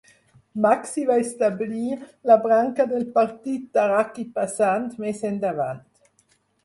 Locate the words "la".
2.31-2.37